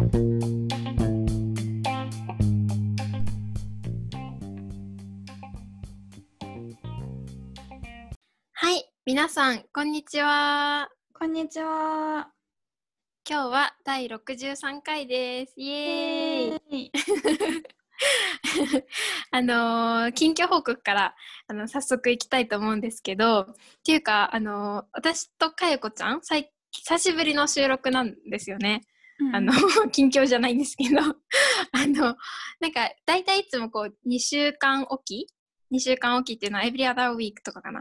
[0.00, 0.06] は
[8.74, 10.88] い、皆さん、こんにちは。
[11.12, 12.30] こんにちは。
[13.28, 15.52] 今日は第63回です。
[15.58, 16.86] イエーイ。
[16.86, 16.92] イ。
[19.32, 21.14] あのー近況報告から
[21.46, 23.54] あの早速いきたいと思うんですけど、っ
[23.84, 28.80] ていうか、あのー私とかよこちゃん、最久しぶりの収録なんですよね。
[29.32, 29.52] あの、
[29.92, 31.00] 近況じゃないんですけど、
[31.72, 32.16] あの、
[32.60, 35.28] なんか、大体いつもこう、2週間おき
[35.72, 37.80] ?2 週間おきっていうのは every other week とかかな。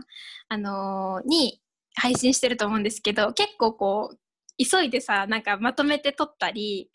[0.49, 1.61] あのーに
[1.95, 4.19] 配信してると思うんですけど、結構こう、
[4.57, 6.89] 急いでさ、なんかまとめて撮ったり、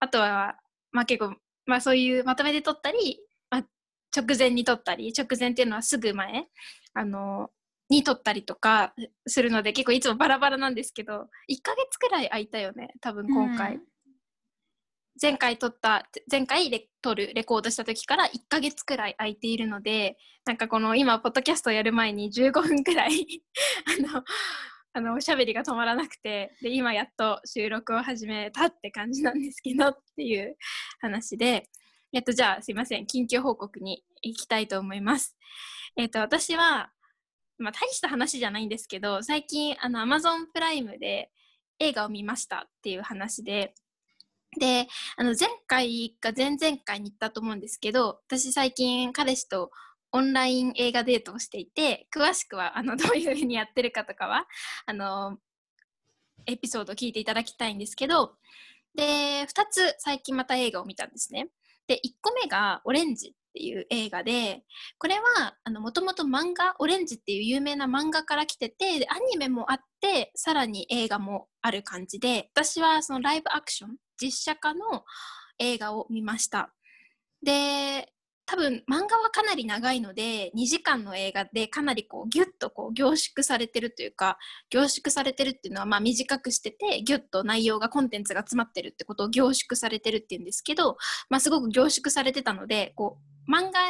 [0.00, 0.56] あとは、
[0.92, 1.36] まあ結構、
[1.66, 3.20] まあそういうまとめて撮ったり、
[3.50, 3.66] まあ、
[4.16, 6.48] 直前に撮ったり、直前っていうのはすぐ前、
[6.94, 7.50] あの
[7.90, 8.94] に撮ったりとか
[9.26, 11.16] するので結構いつもバラバラなんですけど1
[11.62, 13.80] ヶ月くらい空いたよね多分今回、うん。
[15.20, 23.42] 前回撮った前回レ撮るレコードした時から1ヶ月くらい空いているのでなんかこの今ポッドキャストやる前に15分くらい
[24.14, 24.24] あの
[24.92, 30.56] あのおしゃべりが止まらなくてで今やっと収録を始めたって感じなんですけどっていう
[31.00, 31.68] 話で
[32.12, 35.36] えっとじゃあすいません緊急報告に行きたいと思います。
[35.96, 36.90] えっと私は
[37.62, 41.30] まあ大した話じゃないんですけど最近あの Amazon プライムで
[41.78, 43.74] 映画を見ましたっていう話で
[44.58, 49.70] であの前回か前々回に言ったと思うんですけど私最近彼氏と
[50.12, 54.46] オンライン映画デートをしていて詳しくはあのどういうふうにやってるかとかは
[54.86, 55.38] あの
[56.46, 58.32] エピソードを聞いていただきたいんですけど
[58.94, 61.48] で2つ最近また映画を見たんですね。
[61.86, 64.62] で1個目が「オレンジ」っていう映画で
[64.98, 75.04] これはもともと漫画「オレンジ」っていう有名な漫画から来ててアニメもあってさらに映画もある感じで私はそのライブアクション実写化の
[75.58, 76.72] 映画を見ました。
[77.42, 78.12] で
[78.46, 84.38] 多分漫画はかなり長いので2時間の映画でかなりこうギュッとこう凝縮されてるというか
[84.70, 90.96] 凝縮されてるっていうのはまあ短くしててギュッと内容がコンテンツが詰まってるってことを凝縮されてるっていうんですけど、
[91.28, 93.80] まあ、すごく凝縮されてたのでこう漫画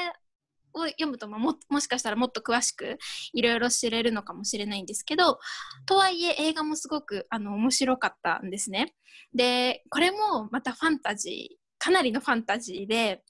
[0.72, 2.98] を読むとまももしかしたらもっと詳しく
[3.32, 5.38] いろいろ知れるのかもしれないんですけど
[5.87, 8.94] とはいえ映画もすごくあの面白かったんですね。
[9.34, 13.22] でこれもまたファンタジーかなりのファンタジーで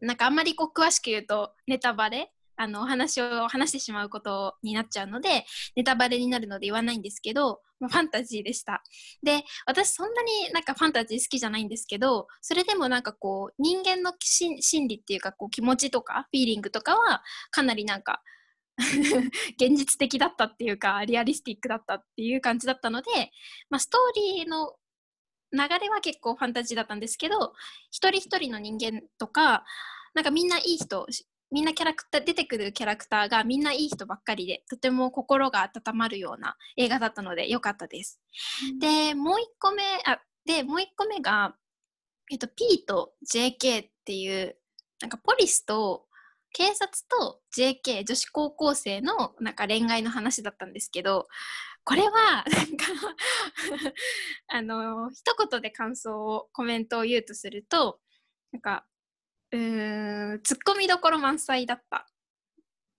[0.00, 5.46] なんかあんまりこう詳しく言うとネタバレあのお話を話してしまうことになっちゃうので
[5.76, 8.82] ネタバレになるので言わないんですけど、まあ、ファンタジーでした。
[9.22, 18.22] で私そんなになんかファンタジー好きじゃないんですけどそれでもなんかこう人間の心理っていうかこう気持ちとかフィーリングとかはかなりなんか
[18.76, 23.08] 現実的だったっていうかリアリスティックだったっていう感じだったので、
[23.70, 24.74] まあ、ストーリーの
[25.52, 27.52] 流れは結構ファンタジーだったんですけど
[27.90, 29.64] 一人一人の人間とか
[30.14, 31.06] なんかみんないい人
[31.50, 38.20] みんなキャラクター出てくるキャラクターがみんないい人ばっかりでとても心が温まるような映画だったので良かったです。
[38.80, 41.54] でもう一個目あでもう一個目が、
[42.30, 44.56] えっと、P と JK っていう
[45.00, 46.06] なんかポリスと
[46.52, 51.28] 警察と JK 女子高校生のなんか恋愛の話だったんですけど
[51.84, 52.84] これはなんか
[54.48, 57.98] あの一言で感想をコメントを言うとすると
[58.52, 58.84] なんか
[59.52, 62.06] うんツッコミどころ満載だった。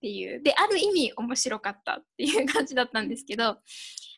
[0.00, 0.42] ていう。
[0.42, 3.58] である意味面白かったっていう感じだったんですけど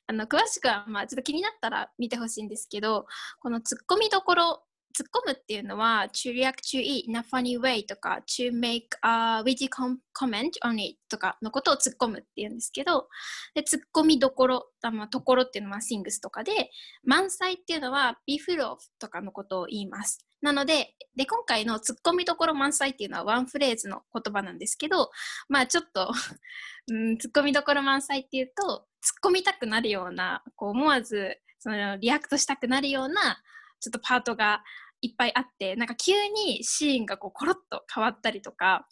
[0.06, 3.06] あの詳しくはまあちょっと気になったら見てほしいんですけど
[3.40, 10.80] このツッコミどころ突っ込むっていうのは to react to it in a funny way とか to make a witty comment on
[10.80, 13.08] it とかのことを突っ込むっていうんですけど
[13.54, 16.70] で突っ込みどころあまあところっていうのは things とかで
[17.04, 20.26] 満載っていうのは be full of とかのことを言います。
[20.42, 25.10] なのでで今回の突っ込みどころ満載っていうのはワンフレーズの言葉なんですけど
[25.48, 26.10] まあちょっと
[26.90, 33.40] うん突っ込みどころ満載っていうと突っ込みたくなるようなこう思わずその react したくなるような
[33.82, 34.62] ちょっとパートが
[35.02, 36.12] いっぱいあってなんか急
[36.46, 38.86] にシーンがこうコロッと変わったりとか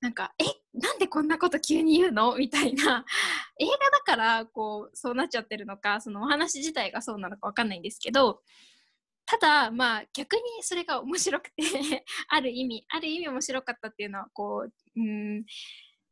[0.00, 0.44] なんかえ？
[0.72, 2.34] なんでこんなこと急に言うの？
[2.36, 3.04] みたいな。
[3.60, 8.40] 映画だからこうそうなっちゃってるのかそのお話自体がそうなのかわかんないんですけど
[9.26, 11.62] ただまあ逆にそれが面白くて
[12.28, 15.44] ある意味ある意味面白かったっていうのはこううん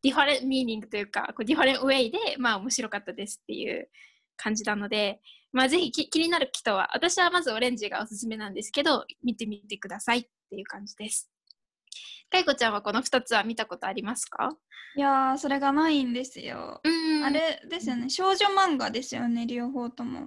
[0.02, 3.90] different meaning というかこう different way でまあ面白かったですっていう
[4.36, 5.20] 感じなので
[5.52, 11.30] まあぜひ気になる人は私はまずオレンジがおすすめなんですけど見てみてくださいっていう感じです。
[12.30, 14.50] かいこちゃんはこの2つは見たことありますか？
[14.96, 16.80] いやーそれがないんですよ。
[16.84, 20.26] うんあれですよね少女漫画ですよね両方とも。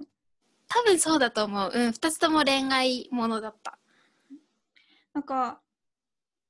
[0.68, 1.70] 多分そうだと思う。
[1.72, 3.78] うん、2つとも恋愛ものだった。
[5.14, 5.60] なんか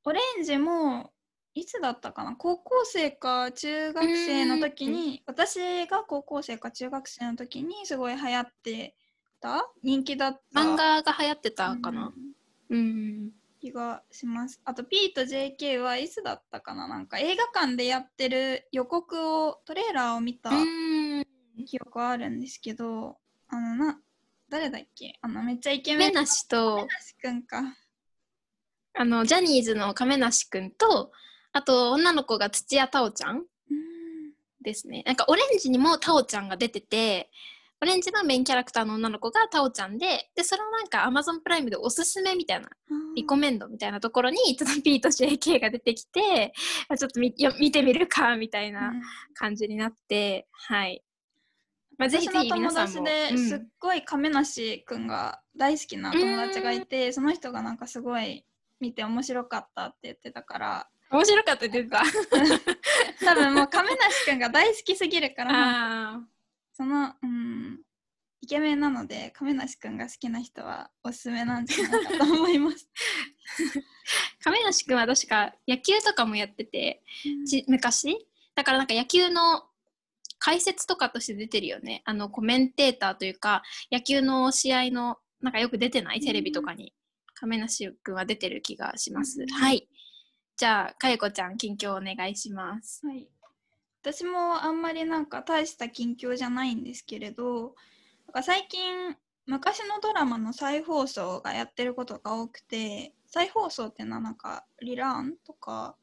[0.05, 1.13] オレンジも
[1.55, 2.35] いつだったかな？
[2.37, 8.95] 高校生か中学生の時に私が高校生か中学生の時にすごい流行って
[9.41, 9.71] た？
[9.83, 12.07] 人気だった漫画が流行ってたかうな。
[12.07, 12.13] ん
[12.71, 13.31] うん。
[13.61, 14.61] 気がします。
[14.65, 16.89] あと P と JK はいつだったかな？
[16.89, 21.25] なんか映画館でやってる予告をトレーラーを見たうん。
[21.67, 23.19] 記憶はあるんですけど
[23.49, 24.01] あのな
[24.49, 25.19] 誰だっけ？
[25.21, 26.13] あのめっちゃイケメン。
[26.13, 27.63] 亀梨と、梨くんか。
[28.95, 31.13] あの、ジャニーズの亀梨くんと、
[31.53, 33.45] あと女の子が土屋太鳳ちゃんうん
[34.63, 35.03] ですね。
[35.07, 37.31] なんかオレンジにも太鳳ちゃんが出てて、
[37.83, 42.69] オレンジのメインキャラクターの女の子が太鳳ちゃんで、で、それをなんか Amazon プライムでおすすめみたいな、
[43.17, 46.53] リコメンドみたいなところに、ちょっと P と JK が出てきて、
[46.89, 48.93] あちょっと見よ見てみるか、みたいな
[49.35, 51.03] 感じになって、はい。
[51.99, 53.05] まあ、ぜひぜ私の友ひ皆さんも。
[53.05, 58.47] 達でうんすっごい亀梨くんが大好きな友達がいて、その人がなんかすごい
[58.79, 62.03] 見て面白かったって言ってたから面白かったって言ってた。
[63.25, 66.21] 多分もう亀梨くんが大好きすぎるからあ
[66.73, 67.81] そのうん
[68.41, 72.89] イケメンなので亀梨くんが好きな人はおすすめなんじゃないかと思います。
[73.59, 73.83] ー
[74.43, 77.03] 亀梨くんは確か野球とかもやってて、
[77.47, 78.27] ち昔？
[78.55, 79.65] だからなんか野球の
[80.39, 82.03] 解説とかとして出てるよね。
[82.05, 83.63] あのコメンテーターというか
[83.93, 86.21] 野球の試合のなんかよく出てない？
[86.21, 86.93] テレビとかに。
[87.35, 89.49] 亀梨くんは出てる気がします、うん。
[89.49, 89.89] はい
[90.57, 93.05] じゃあかゆこちゃん近況お願いします。
[93.07, 93.29] はい、
[94.03, 97.75] 私もあんまりなんか大した近況じゃないんですけれど
[98.27, 99.17] なんか最近
[99.47, 105.97] 昔のドラマの再放送がやってることが多くて再放送っていうのはなんかリラーンとか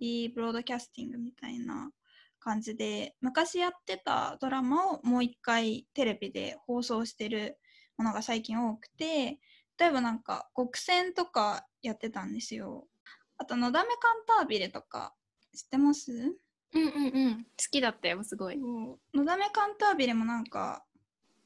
[0.00, 1.90] リブロードキャスティングみたいな
[2.40, 7.58] 感じで昔やってたドラマをもう一回テレビで放送してる
[7.96, 9.38] ものが最近多くて
[9.78, 12.86] 例えばなんか極戦とかやってたんですよ。
[13.40, 15.14] あとのだめカンタービレとか
[15.56, 16.12] 知ってます？
[16.12, 17.44] うんうんうん。
[17.44, 18.58] 好きだったよすごい。
[18.58, 20.84] のだめカンタービレもなんか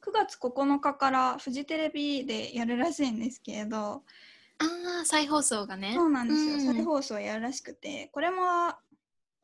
[0.03, 4.03] 9月9日からフジテレビでやるらしいんですけれどあ
[5.03, 5.95] あ再放送がね。
[5.95, 6.75] そうなんですよ、うん。
[6.75, 8.77] 再放送やるらしくてこれもあ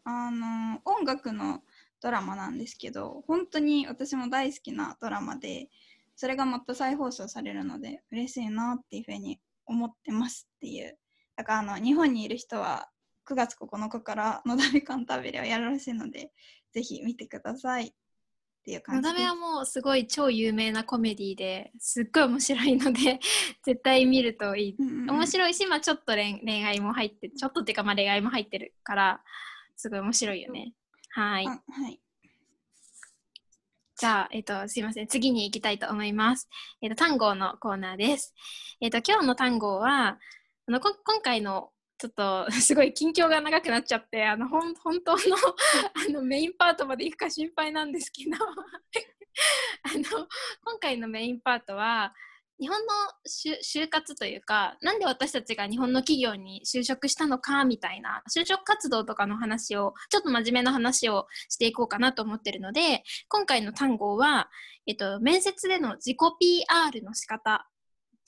[0.04, 1.62] の音楽の
[2.00, 5.68] ドラマなんですけど本当に私も大好きなドラマで
[6.16, 10.98] それがまた再放送されるので嬉しいなっていうふうに思ってますっていう
[11.36, 12.88] だからあの日本にいる人は
[13.28, 16.32] 9月9日からのだめカンタービレをやるらしいので
[16.72, 17.88] ぜひ見てください。
[17.88, 23.18] っていう感じのだめはもうすごい超有名なコメディですっごい面白いので
[23.64, 24.76] 絶対見るといい。
[24.78, 25.10] うんうんうん。
[25.10, 29.24] 面白いし、まあ、ちょっと恋恋愛も入ってちょっとっていうかまあ恋愛も入ってるから
[29.76, 30.74] すごい面白いよね。
[31.10, 31.46] はい。
[31.46, 32.00] あはい。
[33.96, 35.06] じゃあ、えっと、すいません。
[35.08, 36.48] 次に行きたいと思います、
[36.80, 38.34] えっと、単語のコーナーです、
[38.80, 40.18] えっと、今日の単語は
[40.70, 45.18] あのこ今回のちょっと すごい近況が長くなっちゃってあのほん本当の
[46.08, 50.28] あのメインパートまで行くか心配なんですけどあの
[50.62, 52.14] 今回のメインパートは
[52.60, 52.92] 日本の
[53.26, 64.48] 就活というかなんで私たちが日本の企業に就職したのかみたいな就職活動とかの話をちょっと真面目な話をしていこうかなと思ってるので今回の単語は、
[64.86, 66.16] えっと、面接での自己
[66.68, 67.68] PR の仕方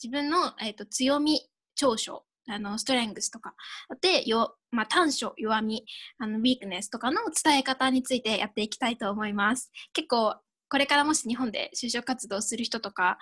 [0.03, 3.55] 自分の、えっと、強み長所あのストレングスとか。
[4.01, 5.85] でよ、まあ、短所弱み
[6.19, 9.71] あのウィークネスとかの伝え方についてやっていきたいと思います。
[9.93, 10.37] 結構
[10.69, 13.19] これからもし日本で就職活動する人とか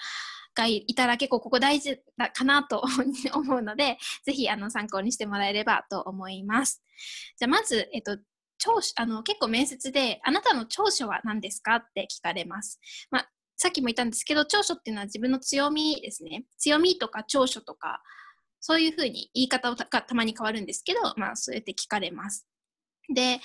[0.55, 2.83] がいたら結構ここ大事だかなと
[3.35, 6.83] 思うのでぜひあの参考にしてもらえればと思います。
[7.39, 8.19] じゃあまず、えっと、
[8.59, 12.79] 長所あの結構面接であなたの長所は何ですかって聞かれます、
[13.11, 16.45] まあ、さっきも言ったんですけど長所っていうのは自分の強みですね。
[16.57, 18.03] 強みとか長所とか
[18.61, 22.47] そういうふうに言い方がたまに変わるんですけど、まあ、そうやって聞かれます
[23.13, 23.41] で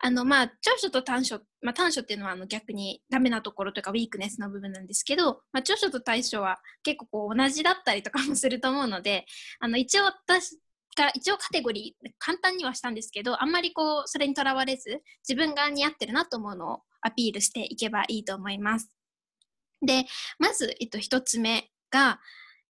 [0.00, 9.24] あのまあ長所と短所、まあ、短所っていうのはあの逆にダメなところとかウィークネスの部分なんですけど、まあ、長所と短所は結構こう同じだったりとかもすると思うので
[9.60, 10.58] あの一応私
[10.96, 18.90] が一応カテゴリー簡単にはしたんですけどあんまりこうそれにとらわれず自分が似合ってるなと思うのをアピールしていけばいいと思います。
[19.84, 20.06] で
[20.38, 22.20] まず、えっと、1つ目が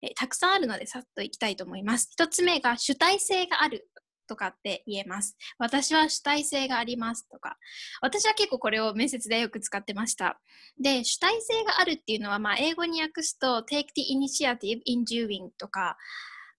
[0.05, 2.09] えたくさんあるのでさっといきたいと思います。
[2.19, 3.89] 1つ目が主体性がある
[4.27, 5.37] とかって言えます。
[5.57, 7.57] 私は主体性がありますとか。
[8.01, 10.39] 私は結構これを面接でよく使ってました。
[10.79, 15.97] で、主体性があるっていうのは、まあ、英語に訳すと take the initiative in doing とか、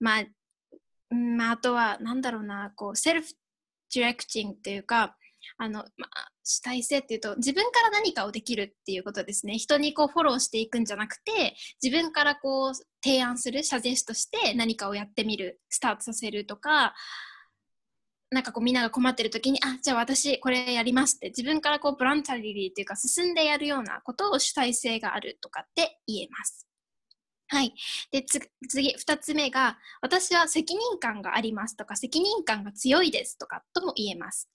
[0.01, 0.25] まあ、
[1.11, 3.23] うんまあ、とは、なんだろうな、こう、self
[3.95, 5.17] directing っていうか、
[5.59, 12.75] あの、まあ、主体性っていうと自分から何かをできるっていうことですね人にこうフォローしていくんじゃなくて自分からこう
[13.05, 16.95] 提案するサジェストして何かをやってみるスタートさせるとか
[18.31, 26.66] なんかこうみんなが困ってる時にあじゃあ私これやりますって自分からこうブランタリリーっていうか進んでやるようなことを主体性があるとかって言えます。
[27.49, 27.73] はい。
[28.11, 28.25] で、
[28.69, 34.51] 次、二つ目が、私は責任感がありますとか、責任感が強いですとかとも言えます。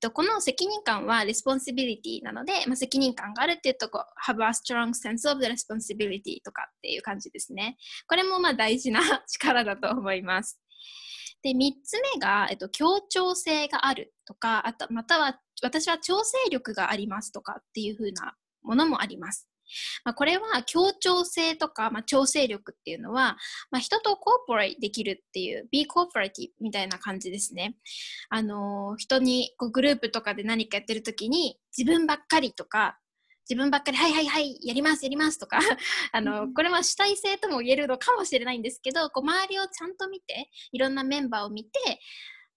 [0.00, 7.76] とこの責任感は responsibility なので、まあ、責任感があるっていうとこ、have a strong sense of the responsibility とかっていう感じですね。
[8.08, 10.58] これもまあ大事な力だと思います。
[11.42, 19.48] で、三つ目が、えっと、協調性があるとか、あと、または、私は調整力がありますとかっていうふうなものもあります。
[20.04, 23.36] まあ、これは協調性とか、まあ、調整力っていうのは、
[23.70, 27.76] まあ、人とコーポレートできるっていう be cooperative みたいな感じですね。
[28.28, 32.98] あのー、人にこうグループとかで何かやってる時に自分ばっかりとか
[33.48, 35.58] 自分ばっかり、はいはいはい、やります、やりますとか
[36.12, 42.00] あの、これは主体性とも言えるのかもしれないんですけど、こう周りをちゃんと見て、いろんなメンバーを見て、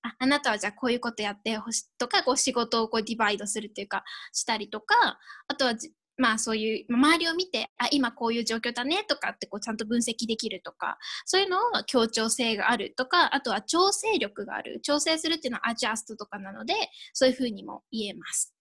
[0.03, 5.74] ああなたはじゃあこういうことやってほしいとか、こう仕事をこうディバイドするっていうか、したりとか、あとは
[6.17, 16.74] まあそういう周りを見てあ今こういう状況だねとかってこうちゃんと分析できるとかそういうのを協調性があるとかあとは調整力がある調整するっていうのはアジャストとかなので
[17.13, 18.55] そういうふうにも言えます。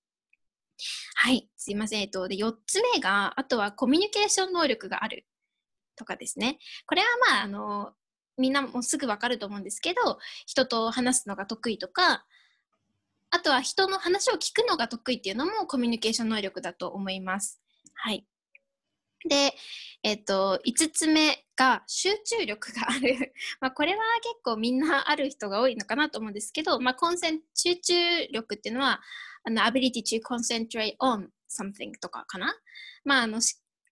[1.16, 2.00] はい、すいません。
[2.02, 5.24] えっと、で4つ目が、あとはコミュニケーション能力がある
[5.96, 6.58] とかですね。
[6.86, 7.92] これはまあ、あの、
[8.36, 12.26] みんなもすぐわかると思うんですけど、人と話すのが得意とか、
[13.34, 17.60] あとは人の話を聞くのが得意っていうのもコミュニケーション能力だと思います。
[17.94, 18.24] はい。
[19.28, 19.52] で、
[20.04, 23.32] えっと、5つ目が集中力がある。
[23.60, 29.00] ま、これは結構みんなある人が多いのかなと思うんですけど、まあ、コンセン集中力っていうのは、
[29.42, 32.54] あの、ability to concentrate on something とかかな。
[33.04, 33.40] まあ、あの、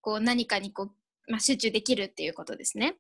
[0.03, 2.97] こう何かにこう、まあ、集中できるっていうことですね。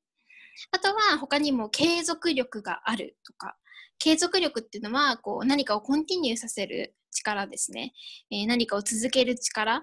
[0.72, 3.56] あとは他にも継続力があるとか、
[3.98, 7.92] 継続力っていうのはこう何かをコンティニューさせる力ですね、
[8.30, 9.82] えー、何かを続ける力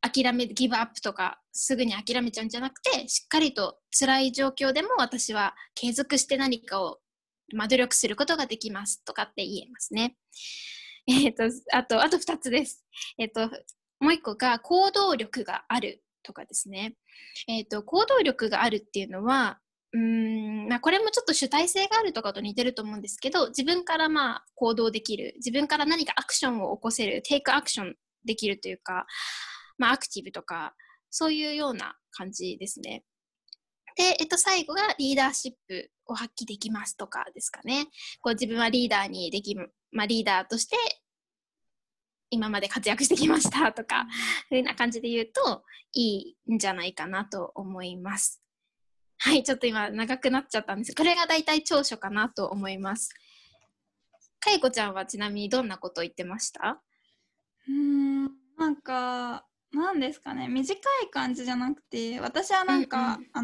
[0.00, 6.98] 諦めギブアップとかすぐに諦めちゃうんじゃなくてしっかりと辛い状況でも私は継続して何かを、
[7.54, 10.16] まあ、努力することができますとかって言えますね。
[11.06, 12.84] え、ー、とあとあと2つです。
[13.18, 13.48] え、ー、と
[14.00, 16.94] もう1個が行動力があるとかですね。
[17.46, 19.58] えっ、ー、と行動力があるっていうのは
[19.92, 27.94] うんまあ、これもちょっと主体性があるとかと似てると思うんですけど自分からまあ行動できる自分から何かアクションを起こせるテイクアクション
[28.24, 29.06] できるというか、
[29.78, 30.74] まあ、アクティブとか
[31.10, 33.02] そういうような感じですね。
[33.96, 37.86] で、えっと、最後がリーダーシップを発揮できますとかですかね。
[38.20, 39.56] こう自分はリーダーにでき、
[39.90, 40.76] まあ、リーダーとして
[42.30, 44.06] 今まで活躍してきましたとか、
[44.48, 48.39] そういうような感じで言うといいんじゃないかなと思います。
[49.22, 50.94] はい、ちょっと今長くなっちゃったんです。
[50.94, 53.10] これが大体長所かなと思います。
[54.40, 56.80] かいこちゃんはちなみにどんなこと言ってました？
[57.68, 58.24] うん
[58.56, 60.48] なんかなんですかね。
[60.48, 63.42] 短い感じじゃなくて私はなんか、うんうん、あ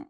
[0.00, 0.06] の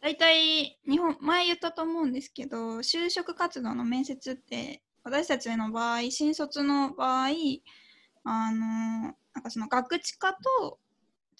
[0.00, 7.28] 大体日本前言ったと思うんですけど就職活動の面接って私たちの場合新卒の場合
[8.24, 10.78] あのなんかその学知化と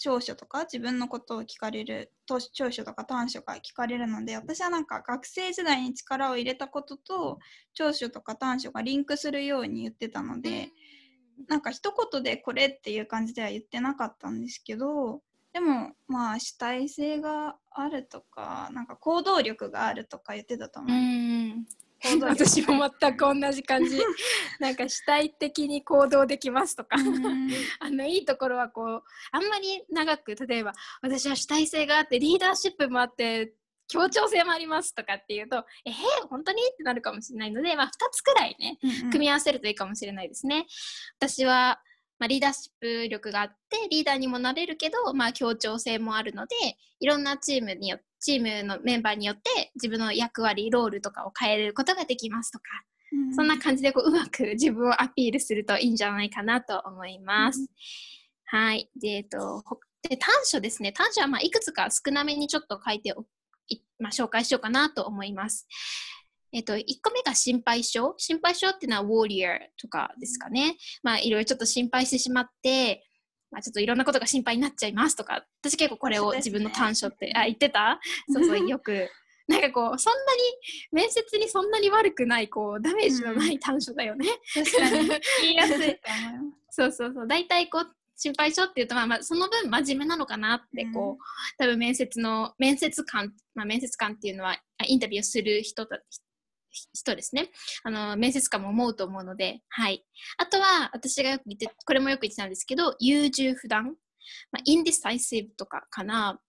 [0.05, 7.39] 長所とか自分のことを聞かれる長所とか短所が聞かれるので私はなんか学生時代に力を入れたことと
[7.73, 10.69] 長所とか短所がリンクするように言ってたので、
[11.49, 15.23] なんか一言でこれっていう感じでは言ってなかったんですけど
[15.55, 20.93] でもまあ主体性があるとかなんか行動力があるとか言ってたと思う。
[22.23, 23.99] 私も全く同じ感じ。
[24.61, 26.97] なんか主体的に行動できますとか。
[27.81, 33.55] あのいいところはこうあんまり長く例えば私は主体性があってリーダーシップもあって
[33.89, 36.63] 協調性もありますとかっていうとえー、本当に？
[36.63, 38.79] ってなるかもしれないので、まあ、2つくらいね、
[39.11, 40.67] 組み合わせるといいかもしれないですね。
[41.19, 41.81] 私は
[42.19, 46.55] まあ、リーダーシップ力があってリーダーにもなれるけど、まあ、協調性もあるので
[47.01, 52.65] いろんなチームによチームのメンバーによって自分の役割ロールとかを変えることができますとか、
[53.13, 57.61] うん、そんな感じでこううまく 自分をアピールするといいんじゃないかなと思います。
[57.61, 57.69] うん、
[58.47, 59.63] はいで,、えっと、
[60.09, 63.27] で短所ですね短所はまあいくつか少なめにちょっと書いてお
[63.99, 65.67] まあ、紹介しようかなと思います。
[66.55, 68.15] えっと、1個目が心配性。
[68.17, 70.77] 心配性っていうのはウォーリアーとかですかね。
[71.03, 73.05] まあ、いろいろちょっと心配してしまって、
[73.51, 77.99] まあ、ちょっといろんなことが心配になっちゃいますとか、私結構これを自分の短所って、ね、あ、 言ってた？
[78.33, 79.09] そうそう、よく
[79.49, 80.43] なんかこうそんなに
[80.91, 84.27] 面接にそんなに悪くないこうダメージのない短所だよね。
[84.55, 85.09] 確かに
[85.43, 86.01] 言いやすい。
[86.71, 91.19] そうそうそう大体こう心配性っていうと、まあ、まあその分真面目なのかなってこう、うん
[91.57, 96.01] 多分面接の面接官、まあ、面接官っていうのはあインタビューする人た
[96.93, 97.51] 人ですね。
[97.85, 100.05] あの面接官も思うと思うのではい。
[100.39, 103.85] あとは私がよく言ってこれもよく言ってたんですけど優柔不断、
[104.53, 106.41] まあ、インディサイシブとかかな。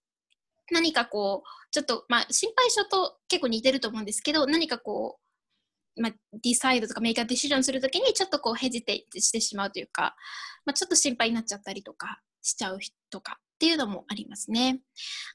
[0.71, 5.25] 何かこうちょっとまあ心配性と結構似てると思うんですけど何かこう
[5.97, 10.15] まあ、ディサイドとかメイクアディシジョンするときにちょっとこうヘジテイしてしまうというか、
[10.65, 13.39] まあ、ちょっと心配になっちゃったりとかしちゃう人とか。
[13.55, 14.81] っていうのもありますね。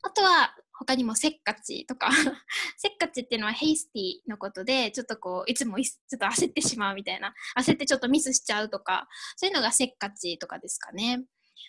[0.03, 2.11] あとは他にもせっかちとか
[2.77, 11.25] せっかちっていうのはヘイスティのことでちょっとこういつもちょっと焦ってしまうみたいな焦ってちょっとミスしちゃうとかそういうのがせっかちとかですかね。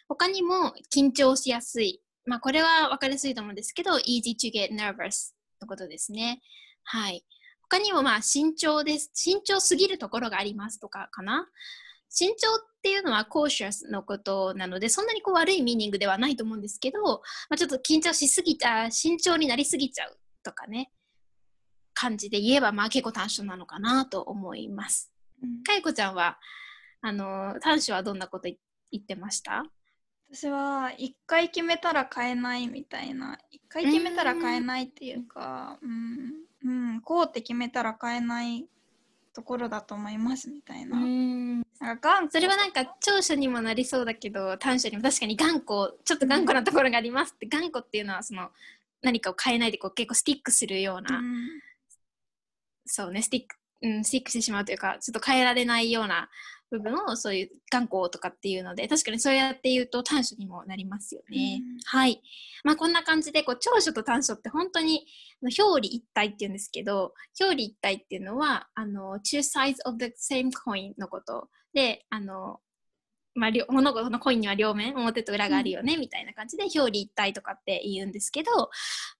[0.08, 2.02] 他にも緊張しやすい。
[2.26, 6.42] まあこれは分かりやすいと思うんですけど easy to get nervous のことですね。
[6.84, 7.26] はい。
[7.64, 9.12] 他にもまあ慎重です。
[9.14, 11.50] 慎重すぎるところがありますとかかな。
[12.10, 17.20] 慎重っていうのは cautious のことなので、そんなにこう悪いミーニングではないと思うんですけど、ま
[17.52, 20.92] あ、ちょっと緊張しすぎた、慎重になりすぎちゃうとかね、
[21.94, 25.12] 感じで言えば、まあ結構短所なのかなと思います。
[25.44, 26.40] うんかいこちゃんは、
[27.02, 28.58] あの、短所はどんなこと言
[28.92, 29.64] 言ってました？
[30.34, 38.66] 私は一回決めたら変えないみたいな一回決めたら変えないっていうかうん、うん、こうって決めたら変えない
[39.34, 41.62] ところだと思いますみたいな,、ん。
[41.80, 48.50] なんかそれはなんか長所にもなりそうだけど短所にも確かに頑固ちょっと頑固なところがありますって、頑固っていうのはその
[49.02, 51.48] 何かを変えないでこう結構スティックするような、うん。
[52.86, 56.30] そうねスティック、うん、スティックしてしまうというかちょっと変えられないような
[56.72, 61.62] 部分をそういう頑固とかっていうので確かにそうやって言うと短所にもなりますよね。
[61.62, 62.22] うんはい。
[62.64, 65.06] まあこんな感じでこう長所と短所って本当に
[65.42, 72.60] 表裏一体っていうんですけど表裏一体っていうのはあの two sides of the same coin のことであの
[73.34, 78.70] まあ、両物事のコインには両面表と裏があるよね、みたいな感じで表裏一体とかって言うんですけど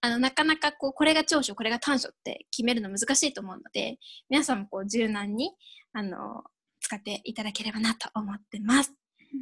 [0.02, 5.52] あのなかなかこうこれが長所これが短所って決めるの難しいと思うので皆さんもこう柔軟に
[5.94, 6.44] あの
[6.92, 8.94] 使っていただければなと思ってます。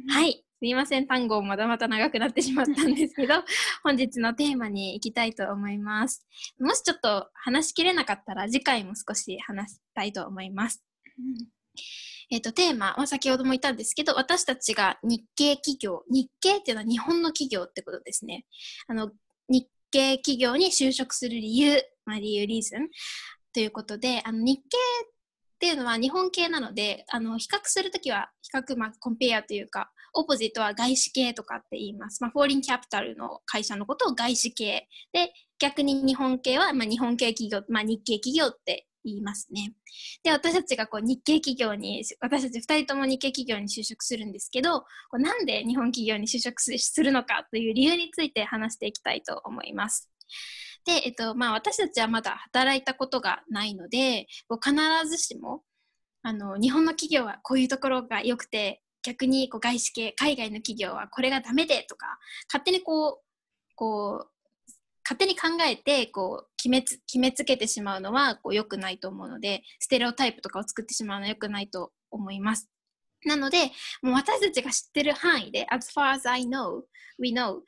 [0.08, 0.34] はい。
[0.34, 1.06] すみません。
[1.08, 3.34] 単語もまだまだ長くなってしまったんですけど、
[3.82, 6.24] 本日のテーマに行きたいと思います。
[6.60, 10.84] もしちょっと話しきれなかったら次回も少し話したいと思います。
[12.30, 18.46] えっ、と、テーマは先ほども言ったんですけど、私たちが日系企業、日系っていうのは日本の企業ってことですね。
[18.86, 19.10] あの、
[19.48, 22.88] 日系企業に就職する理由、まあ理由、リーズン
[23.52, 24.76] ということで、あの、日系
[25.60, 32.22] っていうのは日本系なので、あの、比較するときは、比較、まあ、コンペアというか、オポジットは外資系とかって言います。
[32.22, 34.88] まあ、フォーリンキャピタルの会社のことを外資系。
[35.12, 39.74] で、逆に日本系は、まあ、日本系企業、まあ、日系企業って言いますね。
[40.22, 50.10] で、私たちがこう日系企業に、私たち2人とも日系企業に就職するんですけど、こうなんで日本企業に就職すするのかという理由について話していきたいと思います。
[50.84, 54.26] で、えっと、まあ私たちはまだ働いたことがないので、
[54.62, 54.74] 必
[55.08, 55.62] ずしも、
[56.22, 63.24] あの、日本の企業はこういうところが良くて、逆にこう外資系、海外の企業はこれがダメでとか、勝手にこう、
[63.74, 64.30] こう、
[65.10, 72.70] 勝手に考えてこう決めつ決めつけてしまうのはこう良くないと思うのでステレオタイプとかを作ってしまうのは良くないと思います。
[73.24, 76.82] なのでもう私たちが知ってる範囲で as far as I know,
[77.18, 77.58] we know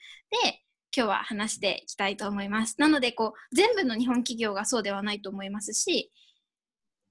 [0.44, 0.62] で
[0.94, 2.76] 今日は話していきたいと思います。
[2.78, 6.12] なのでこう全部の日本企業がそうではないと思いますし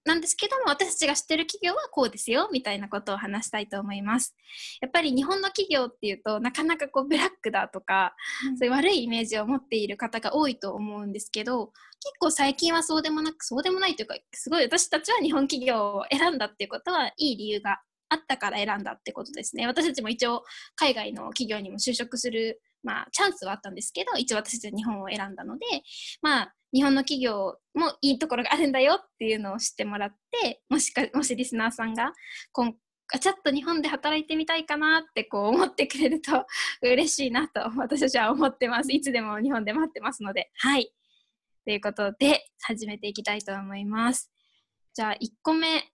[0.03, 4.35] なんですけども私たちが知ってる企業はこうですよみたいなことを話したいと思います。
[4.81, 8.15] やっぱり日本の企業っていうとなかなかこうブラックだとか
[8.57, 20.43] そういう悪いイメージを持っている方が多いと思うんですけど結構最近はそうでもなくそうでもないというかすごい私たちは日本企業を選んだっていうことはいい理由があったから選んだってことですね私たちも一応
[20.75, 25.65] 海外の企業にも就職する、まあ、チャンスはあったんですけど一応私たちは日本を選んだので
[26.21, 32.13] まあ日本の企業もいいところがあるんだよっていうのを知ってもらってもしかもしリスナーさんが
[32.53, 32.73] 今
[33.19, 36.45] ちょっと日本で働いてみたいかなってこう思ってくれると
[36.81, 38.91] 嬉しいなと私たちは思ってます。
[38.91, 40.49] いつでも日本で待ってますので。
[40.55, 40.93] はい。
[41.65, 44.31] ということで始めていきたいと思います。
[44.93, 45.91] じゃあ1個目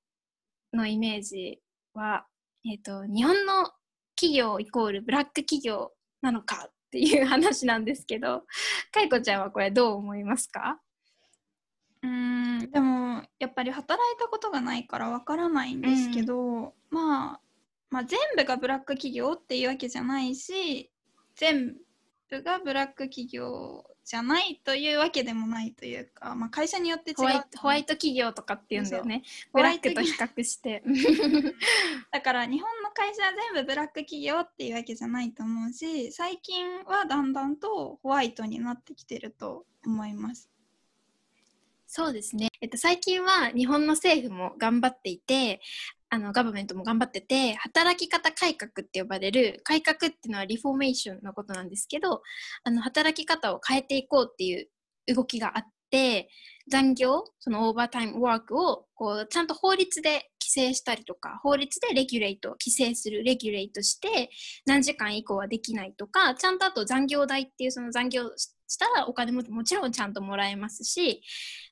[0.74, 1.60] のイメージ
[1.94, 2.28] は、
[2.66, 3.72] えっ、と、日本の
[4.16, 8.46] 企業イコールブラック企業なのかっていう話なんですけど、
[8.92, 10.80] かいこちゃんはこれどう思いますか？
[12.02, 17.42] うーんでもやっぱり働いたことがないからわからないんですけど、まあ、
[17.90, 20.92] まあ全部がブラック企業っていうわけじゃないし
[21.36, 21.76] 全
[22.30, 29.24] 部がブラック企業じゃないというわけでもないというか、まあ、会社によって違うホワイトホワイト企業とかっていうんだよね。
[29.54, 30.82] ブラックと比較して。
[32.10, 40.50] だから日本の会社は全部ブラック企業っていうわけじゃないと思うし最近はだんだんとホワイトになってきてると思います。
[41.86, 45.62] そうですね、えっと、最近は日本の政府も頑張っていて
[46.10, 52.22] あのガバメントも頑張ってて働き方改革って呼ばれる改革っていうのはリフォーメーションのことなんですけど
[52.64, 54.68] あの働き方を変えていこうっていう
[55.14, 56.30] 動きがあって
[56.70, 64.30] 残業そのオーバータイムワークをこうちゃんと法律で規制したりとか法律でレギュレート規制するレギュレートして
[64.66, 71.22] 何時間以降はできないとかちゃんとあと残業代っていうその残業したらお金ももちろんちゃんともらえますし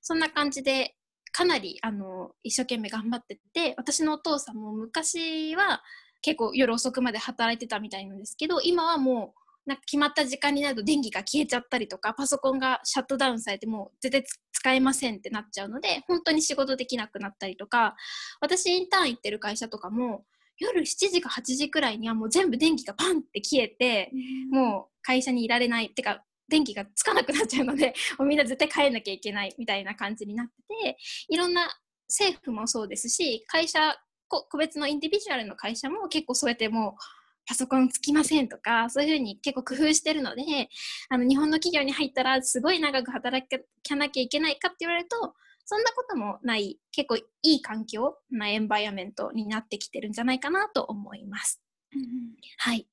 [0.02, 0.96] そんな感じで
[1.36, 5.82] かなりあの一生懸命頑張ってて私のお父さんも昔は
[6.22, 9.34] 結構夜遅くまで働いてたみたいなんですけど今はも
[9.66, 17.98] うなんか決まった時間になると電気が消えちゃったりとかパソコンがシャットダウンされてもう絶対使えませんってなっちゃうので本当に仕事できなくなったりとか
[18.40, 20.24] 私インターン行ってる会社とかも
[20.58, 24.10] 夜7時か8時くらいにはもう全部電気がパンって消えて、
[24.50, 25.88] もう会社にいられない。
[25.88, 30.54] ってか電気がつかなくなっちゃうので みんな絶対帰んなきゃいけないみたいな感じになって
[30.84, 30.98] て
[31.30, 31.70] いろんな
[32.08, 36.94] 政府もそうですし会社個別のインディビジュアルの会社も結構そうやってもう
[37.48, 40.44] パソコンつきませんとかそういうふうに結構工夫してるので
[41.10, 51.62] あの日本の企業に入ったらすごい長く働かなきゃいけないかって言われるとそんなこともない結構いい環境なエンバイアメントになってきてるんじゃないかなと思います。
[51.94, 52.02] うん、
[52.58, 52.88] はい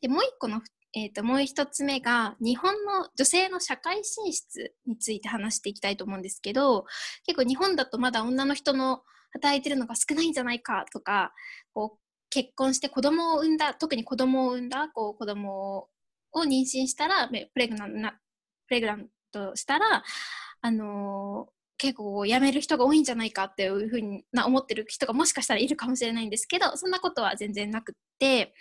[0.00, 0.60] でもう一個の
[0.98, 6.86] えーと、もう一つ目が日本の女性の社会進出について話していきたいと思うんですけど
[7.26, 11.34] 結構日本だとまだ女の人の働いてるのが少ないんじゃないかとか
[11.74, 11.98] こう
[12.30, 15.88] 結婚して子供を産んだ特に子供を産んだこう子供
[16.32, 17.92] を妊娠したらプレグナン
[18.66, 20.02] プレグラントしたら、
[20.62, 28.54] あのー、結構辞める人が多いんじゃないかっていうふうにな思ってる人がもしかしたらいるかもしれないんですけどそんなことは全然なくって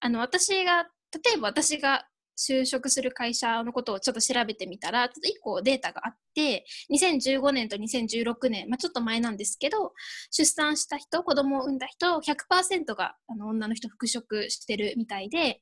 [0.00, 2.06] あの私が例えば私が
[2.40, 9.92] 就職する会社のことをちょっと調べてみたら、ちょっと1個データがあって、2015年と2016年、まあ、ちょっと前なんですけど、
[10.30, 15.56] 出産した人、子供を産んだ人、100%があの女の人復職してるみたいで、っ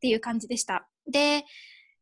[0.00, 0.88] ていう感じでした。
[1.10, 1.44] で、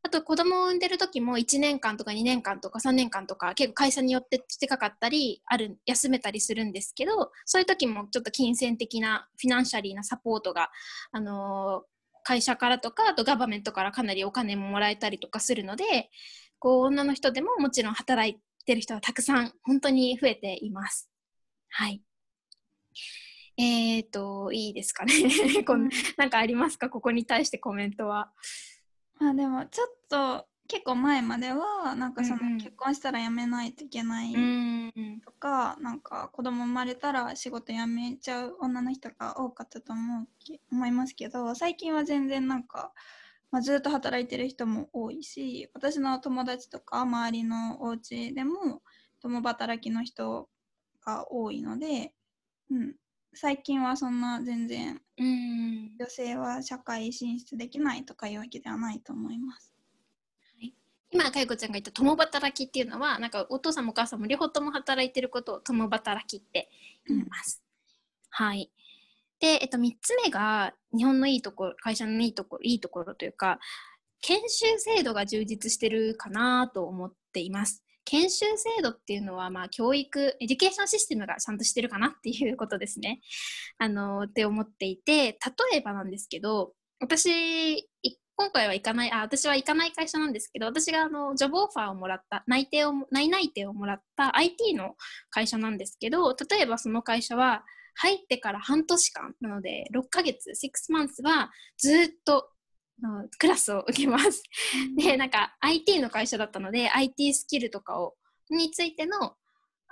[0.05, 10.71] あと子供を産んでる時も1年間とか2年間とか3年間とか結構会社によってしてかかったりある休めたりするんですけどそういう時もちょっと金銭的なフィナンシャリーなサポートが、
[11.13, 11.85] あの
[12.23, 16.11] 会社からとかあとガバメントからかなりお金ももらえたりとかするので
[16.59, 21.11] こう女の人でももちろん働いてる人はたくさん本当に増えています。
[21.69, 22.03] はい。
[23.57, 25.13] えっ、ー、と、いいですかね。
[25.67, 26.89] こんなんかありますか？
[26.89, 28.33] ここに対してコメントは。
[29.19, 34.33] まあでもちょっと結構前まではなんかその結婚したら辞めないといけない
[35.23, 40.27] とか、うん、なんか子供生まれたら仕事辞めちゃう女の人が多かったと思う
[40.73, 42.95] 思いますけど最近は全然なんか、
[43.51, 48.81] まあ、ずっと働いてる人も多いし私の友達とか周りのお家でも
[49.21, 50.49] 共働きの人
[51.05, 52.15] が多いので、
[52.71, 52.95] うん、
[53.35, 59.72] 最近はそんな全然女性は社会進出できないとかいうわけではないと思います。
[61.13, 66.71] 今かよこちゃんが言った共働きっていうのはなんかお父さんもお母さんも両方とも働いてることを共働きって
[67.07, 67.63] 言います。
[68.41, 68.71] うん、はい
[69.41, 73.59] で、えっと、3つ目が日本のいいところ会社のいいところいいところというか
[74.23, 77.85] 研修制度が充実してるかなと思っています。
[78.05, 83.21] 研修制度っていうのは、まあ、教育、 education system がちゃんとしてるかなっていうことですね。
[83.79, 85.39] あの、って思っていて、
[85.71, 87.89] 例えばなんですけど、私、
[88.37, 94.97] 今回は行かない、あ、私は行かない会社なんですけど、私があの、 job offer をもらった、内定を、内内定をもらった IT の
[95.31, 97.65] 会社なんですけど、例えばその会社は、
[97.95, 102.49] 入ってから半年間なので、6ヶ月、6 months はずっと
[103.39, 104.43] クラスを受けます。
[104.97, 108.15] で、なんか IT の会社だったので、IT スキルとかを、
[108.51, 109.35] についての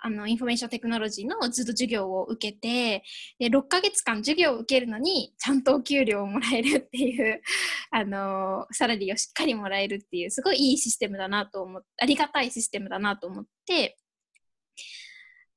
[0.02, 3.02] あの information technology のずっと授業を受けて
[3.38, 7.42] で6ヶ月間授業を受けるのにちゃんとお給料をもらえるっていう
[7.90, 13.98] あの salary をしっかりもらえるっていうすごいいいシステムだなと思ってありがたいシステムだなと思って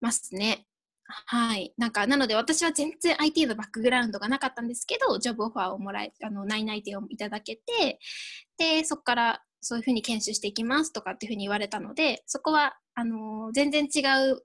[0.02, 0.66] ますね。
[1.06, 1.74] はい。
[1.78, 8.00] なんか、なので私は全然 IT のバックグラウンドがなかったんですけど、ジョブオファーをもらえ、あの、内内定をいただけて、
[8.58, 14.00] で、そこからそういうふうに研修していきますとかっていうふうに言われたので、そこはあの全然違
[14.32, 14.44] う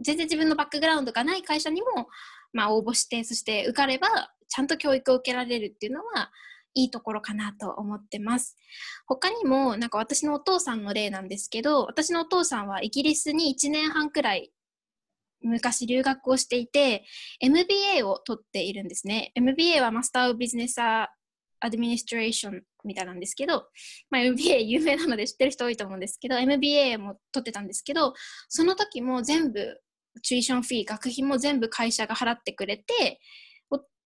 [0.00, 2.08] 全然自分のバックグラウンドがない会社にも、
[2.52, 4.08] まあ、応募してそして受かれば
[4.48, 6.30] ちゃんと教育を受けられるっていうのは
[6.76, 8.56] いいところかなと思ってます。
[9.06, 14.52] 他にも、なんか私のお父さんの例なんですけど、私のお父さんはイギリスに1年半くらい
[15.40, 17.04] 昔留学をしていて、
[17.40, 19.32] MBA を取っているんですね。
[19.34, 20.78] MBA はマスター・オブ・ビジネス・
[21.60, 23.68] アドミニストレーションみたいなんですけど、
[24.10, 28.14] まあ、MBA 有名なので知ってる人多いと思うんですけど、MBA も取ってたんですけど、
[28.48, 29.80] その時も全部、
[30.22, 33.20] チューションフィー、学費も全部会社が払ってくれて、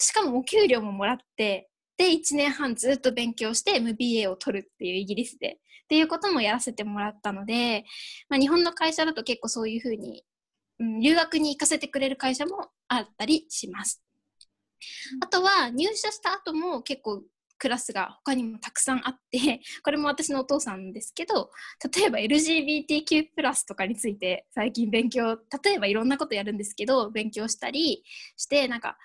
[0.02, 7.84] しかもお給料ももらって、で、1年半ずっと勉強して MBA を取るっていうイギリスで、っていうこともやらせてもらったので、
[8.30, 10.24] まあ、日本の会社だと結構そういうふうに
[10.80, 14.02] うん、留学に行かせてくれる会社もあったりします。
[15.22, 17.22] あとは入社した後も結構
[17.60, 21.52] クラスが他にもたくさんあって これも私のお父さんですけど
[21.94, 28.04] 例えば LGBTQ+ とかについて最近勉強例えばいろんなことやるんですけど勉強したり
[28.38, 28.98] してなんか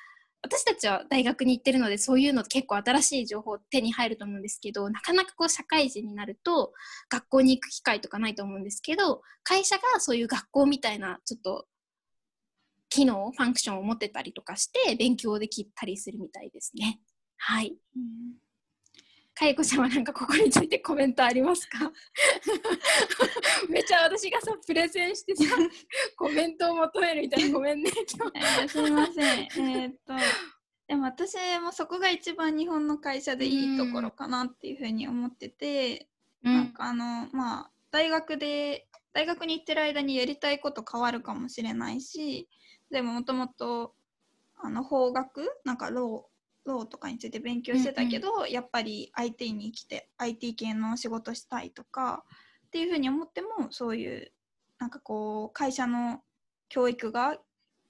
[0.43, 6.75] 私たちは大学に行ってるのでそういうの結構新しい情報手に入ると思うんですけどなかなかこう社会人になると
[7.09, 11.67] 学校に行く機会とかないと思うんですけど会社がそういう学校みたいなちょっと
[12.90, 17.01] 機能ファンクションを持ってたりとかして勉強できたりするみたいですね。
[17.38, 17.77] はい。
[17.97, 18.44] うん
[19.35, 21.90] かいこちゃんはなんかここについてコメントありますか？
[23.68, 25.57] めっちゃ私がさプレゼンしてさ
[26.16, 27.90] コメントを求めるみたいなごめんね
[28.35, 29.40] えー、すみません。
[29.40, 30.14] えー、っと
[30.87, 36.09] でも私もそこが一番日本の会社でいいところかなっていうふうに思ってて、
[36.44, 42.49] うん、なんかあのまあ大学で大学に行ってる間にやりたいこと変わるかもしれないし
[42.90, 43.94] でももともと
[44.57, 46.34] あの法学なんかロー
[46.64, 52.24] ローとかについて勉強してたけど、うんうん、やっぱり IT に来て IT 系の仕事したいとか
[52.66, 54.33] っていうふうに思ってもそういう
[54.79, 56.20] なんかこう会社の
[56.68, 57.38] 教育が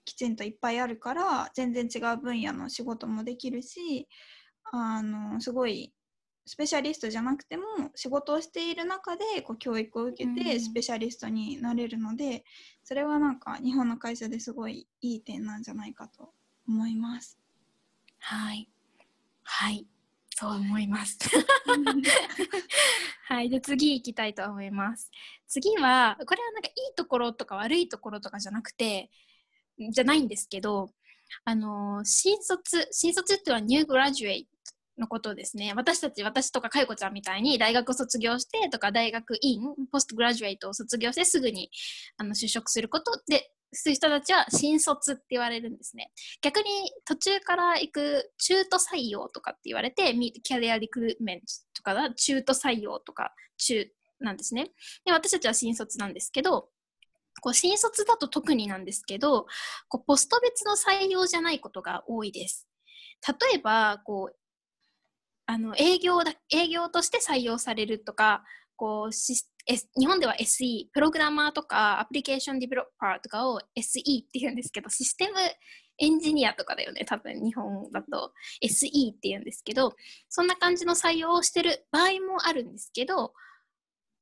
[0.05, 4.09] きちんといっぱいあるから全然違う分野の仕事もできるし
[4.73, 5.93] あのすごい
[6.47, 12.43] スペシャリストじゃなくても仕事をしている中でこう教育を受けてスペシャリストになれるので、うん、
[12.85, 16.33] それはなんか日本の会社ですごいいい点なんじゃないかと
[16.69, 17.39] 思います。
[18.27, 18.67] はい。
[19.43, 19.87] はい。
[20.35, 21.19] そう思います。
[23.29, 23.51] はい。
[23.51, 25.11] で、次行きたいと思います。
[25.47, 29.11] 次は、これはなんかいいところとか悪いところとかじゃなくて、
[29.91, 30.89] じゃないんですけど、
[31.45, 34.49] あのー、新卒、新卒っていうのはニューグラジュエイ
[34.97, 35.75] のことですね。
[35.77, 39.61] 私たち、私とかかよこちゃんみたいに大学を卒業してとか大学院、
[39.93, 41.71] ポストグラジュエイトを卒業してすぐに
[42.17, 46.11] あの就職することでそういう人たちは新卒って言われるんですね。
[46.41, 46.65] 逆に
[47.05, 53.87] 途中から行く中途採用とかって言われて、キャリアリクルーメントとかが中途採用とか中
[54.21, 54.71] なんですね。
[55.05, 56.69] で私たちは新卒なんですけど、
[57.41, 59.47] こう新卒だと特になんですけど、
[59.89, 62.69] こうポスト別の採用じゃないことが多いです。
[63.27, 64.37] 例えば、こう
[65.47, 68.45] あの営業だ営業として採用されるとか、
[68.77, 69.35] こうシ
[69.67, 75.39] S、日本では SE、プログラマーとかアプリケーションディベロッパーとかを SE って言うんですけど、システム
[75.99, 78.33] エンジニアとかだよね、多分日本だと。
[78.63, 79.95] SE って言うんですけど、
[80.29, 83.33] そんな感じの採用をしてる場合もあるんですけど、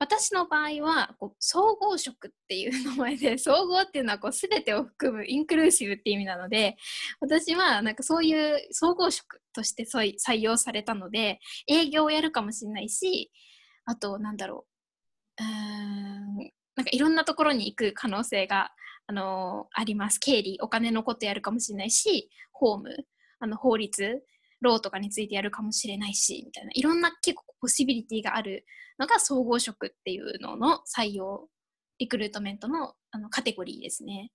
[0.02, 6.76] 私の場合はこう総合職っていう名前で 総合っていうのはこう全てを含むインクルーシブっていう意味なので
[7.20, 13.30] 私はなんかそういう総合職として採用されたので営業をやるかもしれないし
[13.84, 14.71] あとなんだろう
[15.40, 18.72] うんなんかいろんなところに行く可能性が、
[19.06, 20.18] あのー、あります。
[20.18, 23.06] 経理、お金のことやるかもしれないし、法務、
[23.40, 24.22] あの法律、
[24.60, 28.64] ローとかについてやるかもしれないし、みたいな、いろんな結構ポシビリティがある
[28.98, 31.48] のが総合職っていうのの採用、
[31.98, 34.30] リクルートメントのあのカテゴリーですね。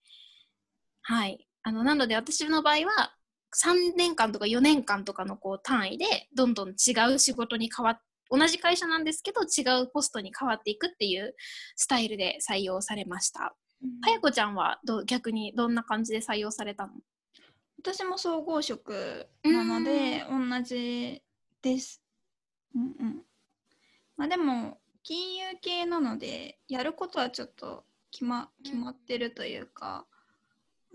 [1.02, 1.48] はい。
[1.64, 3.14] あのなので私の場合は
[3.56, 6.06] 3年間とか4年間とかのこう単位で
[6.36, 11.36] どんどん違う仕事に変わっ同じ会社なんですけど違うポストに変わっていくっていう
[11.76, 13.56] スタイルで採用されました。
[14.02, 16.94] かやこちゃんはど逆にどんな感じで採用されたの？
[17.80, 21.22] 私も総合職なので同じ
[21.62, 22.02] です。
[22.76, 23.22] うんうん。
[24.18, 30.06] まあ、でも金融系なのでやることはちょっと決ま決まってるというか、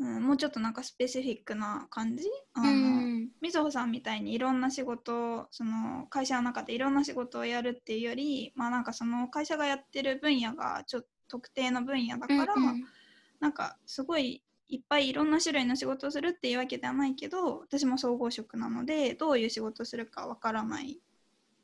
[0.02, 2.24] うん、もうちょっとなんかスペシフィックな感じ？
[2.54, 12.84] あの、うん、みずほさんみたいにいろんな仕事その会社の中でいろんな仕事をやるっていうよりまあなんかその会社がやってる分野がちょっと特定の分野だから、うんうん、
[13.40, 20.98] なんかすごいいっぱいいろんな種類の仕事をするっていうわけではないけど私も総合職なのでどういう仕事をするかわからない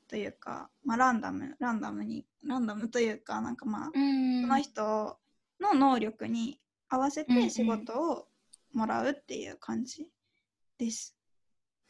[0.09, 5.18] というか、まあ、ランダムランダムにランダムというかなんかまあ、うん、その人
[5.61, 8.27] の能力に合わせて仕事を
[8.72, 10.07] もらうっていう感じ
[10.78, 11.14] です。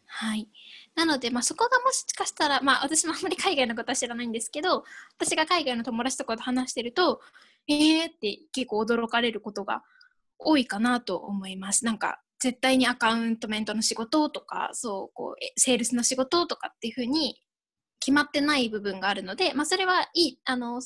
[0.07, 0.49] はい。
[0.97, 4.85] なので、まあ、そこがもしかしたら、まあ、私もあんまり海外のことは知らないんですけど、
[5.19, 7.21] 私が海外の友達とかと話してると、
[7.69, 9.83] えーって結構驚かれることが
[10.39, 11.85] 多いかなと思います。
[11.85, 17.43] なんか、絶対に accountment の仕事とか、そう、こう、セールスの仕事とかっていうふうに
[18.01, 20.81] 決まってない部分があるので、まあ、それはいい、あの、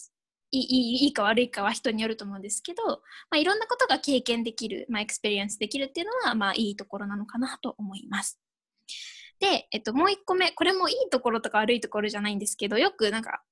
[0.52, 2.98] いいいいか悪いかは人によると思うんですけど、ま
[3.32, 8.38] あ、いろんなことが経験できる、まあ、 experience できるっていうのは、まあ、いいところなのかなと思います。
[9.40, 13.42] で、えっと、もう1個目、これもいいところとか悪いところじゃないんですけど、よくなんか、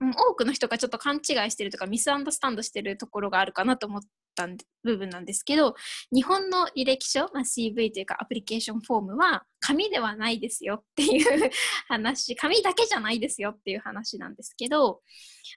[0.00, 4.02] 多くの人がちょっと勘違いしてるとかミスアンドスタンドしてるところがあるかなと思っ
[4.46, 5.74] た部分なんですけど
[6.12, 11.50] 日本の履歴書、まあ、CV というかアプリケーションフォームは紙ではないですよっていう
[11.88, 15.00] 話紙だけじゃないですよっていう話なんですけど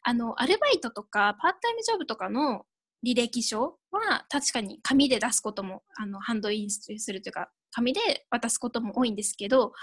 [0.04, 2.65] あのアルバイトとかパートタイムジョブとかの
[3.06, 9.74] 履歴書は確かに紙で出すこともあのハンドインするというか紙で渡すことも多いんですけど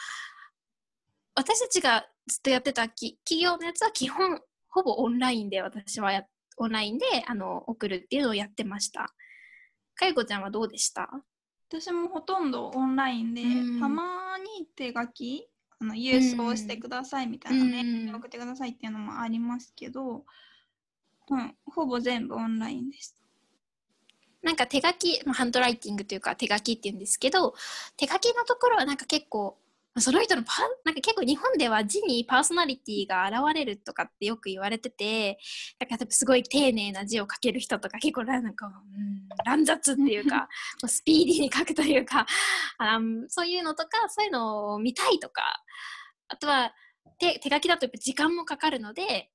[1.35, 6.27] 私たちがずっとやってた企業のやつは基本ほぼオンラインで私はやっ
[6.61, 9.15] オンラインであの送るっていうのをやってました。
[9.95, 11.09] かゆこちゃんはどうでした？
[11.69, 13.43] 私もほとんどオンラインで、
[13.81, 20.25] たまに手書きあの郵送してくださいみたいなね、送ってくださいっていうのもありますけど、
[21.31, 23.17] うん、ほぼ全部オンラインです。
[24.43, 27.55] なんか手書き、まあ、ハンドライティングというか手書きっていうんですけど
[27.97, 29.57] 手書きのところはなんか結構
[29.99, 30.53] その人のパ
[30.85, 35.39] なんか結構日本では字にパーソナリティが現れるとかってよく言われてて
[35.81, 40.49] だからすごい丁寧な字を書ける人とか結構なんか、うん、乱雑っていうか
[40.87, 42.27] スピーディーに書くというか
[42.79, 45.43] あそういうのとかそういうのを見たいとか
[46.29, 46.73] あとは
[47.19, 49.31] 手手書きだとやっぱ時間もかかるので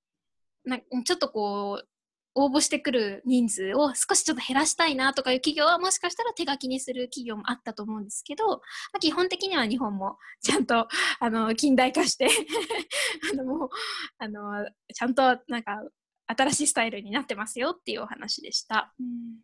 [0.64, 1.88] なちょっとこう
[2.36, 8.58] 応募してくる人数を少しちょっと減らしたいなとかいう企業はもしかしたら手書きにする企業もあったと思うんですけど、ま
[8.96, 10.88] あ、基本的には日本もちゃんと
[11.20, 12.28] あの近代化して
[13.34, 13.70] あのもう
[14.18, 15.82] あのちゃんとなんか
[16.28, 18.94] 新しいスタイルになってますよっていうお話でした。
[19.00, 19.40] うん。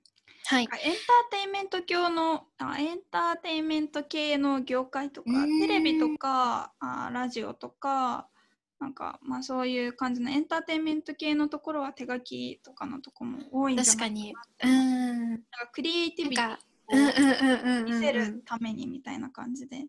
[0.45, 0.91] はい、エンター
[1.31, 5.29] テインメント系のあエンターテインメント系の業界とか
[5.61, 8.27] テレビとかあラジオとか
[8.81, 19.85] なんかまあそういう感じのエンターテインメント系のところは手書きとかのとこも多いんじゃないかな確かにうんなんかクリエイティビティを見せるためにみたいな感じで。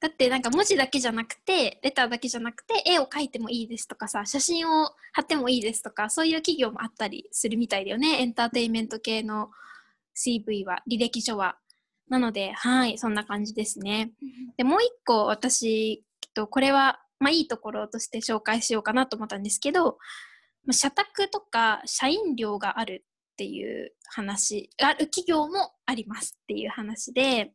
[0.00, 9.48] だってなんか文字だけじゃなくてレターだけじゃなくて絵を描いてもいいですとかさ写真を貼ってもいいですとかそういう企業もあったりするみたいだよねエンターテインメント系の
[10.14, 11.58] CV は履歴書は。
[12.08, 14.12] なのではいそんな感じですね。
[14.58, 19.98] でもう一個私と、これは、まあ、いいところとして紹介しようかなと思ったんですけど、
[20.66, 27.52] ま、社宅とか社員寮があるっていう話、ある企業もありますっていう話で、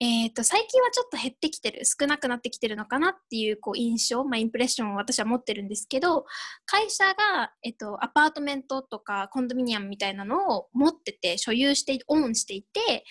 [0.00, 6.24] えーと、最近はちょっと減ってきてる少なくなってきてるのかなっていうこう印象、まあ、インプレッションを私は持ってるんですけど
[6.66, 13.04] 会社が、えっと、アパートメントとかコンドミニアムみたいなのを持ってて所有してオンしていて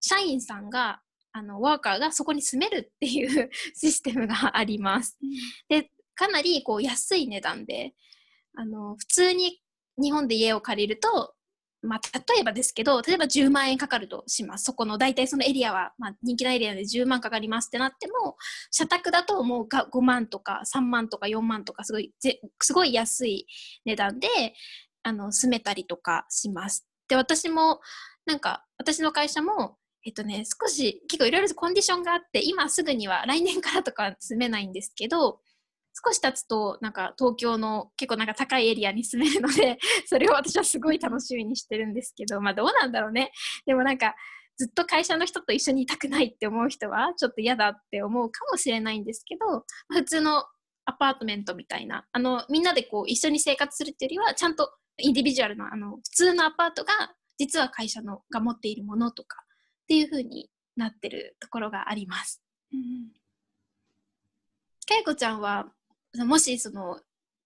[0.00, 1.00] 社員さんが
[1.32, 5.18] あのワーカーがそこに住めるっていう システムがあります。
[5.68, 7.94] でかなりこう安い値段で
[8.54, 9.62] あの普通に
[10.00, 11.34] 日本で家を借りると、
[11.82, 12.00] まあ、
[12.34, 18.36] 例えばですけど例えば10万円かかるとしますそこの大体そのエリアは、まあ、人気なエリアで10万かかりますってなっても
[18.70, 22.12] 社宅だともうが5万とか3万とか4万とかすごい
[22.60, 23.46] すごい安い
[23.84, 24.28] 値段で
[25.02, 26.86] あの住めたりとかします。
[27.08, 27.80] で私も
[28.26, 35.40] なんか私の会社もえっとね、少し結構いろいろコンディションがあって、今すぐには来年からとか住めないんですけど、
[36.04, 43.32] 少し経つと、なんか東京の結構なんか高いエリアに住めるので、 それを私はすごい楽しみにしてるんですけど、まあどうなんだろうね。
[43.66, 44.14] でもなんか、
[44.56, 50.44] ずっと会社の人と一緒にいたくないって思う人は、ちょっと嫌だって思うかもしれないんですけど、普通の
[50.84, 56.92] アパートメントみたいな、あの、みんなでこう一緒に生活するっていうよりは、ちゃんとインディビジュアルのあの普通のアパートが
[57.38, 59.42] 実は会社のが持っているものとか
[59.90, 62.40] っていう風になってるところがあります。
[62.72, 63.10] うん、
[64.86, 65.66] けいこちゃんは
[66.16, 67.00] もしその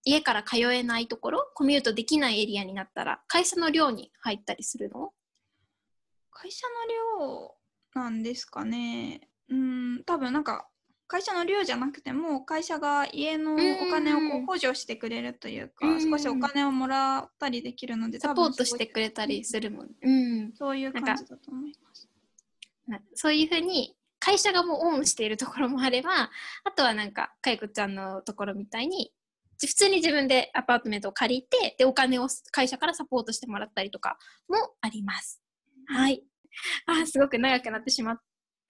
[0.05, 5.13] 家から通えないところコミュートできないエリアになったら会社の寮に入ったりするの？
[6.31, 6.67] 会社
[7.19, 7.55] の寮
[7.95, 9.23] なんですかね。
[9.49, 10.69] うん多分なんか
[11.07, 13.57] 会社の寮じゃなくても会社が家のお
[13.91, 21.94] 金をこう補助してくれるというか、う少しお金をもらったりできるのでサポートしてくれたりするもん、うん、そういう感じだと思います。
[23.15, 26.11] そういうふうに会社がもうオンしているところもあれば
[26.65, 29.13] あとはなんかかいこちゃんのところみたいに
[29.61, 34.19] 普通に自分でアパートメントを借りてでお金を会社からサポートしてもらったりとか
[34.49, 35.41] もあります。
[35.87, 36.23] はい。
[36.87, 38.19] あすごく長くなってしまっ